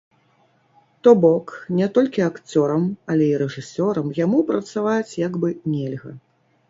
[1.07, 1.51] То бок,
[1.81, 6.11] не толькі акцёрам, але і рэжысёрам яму працаваць як бы нельга.